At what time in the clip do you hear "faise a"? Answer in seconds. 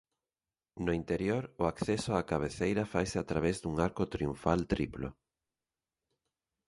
2.93-3.25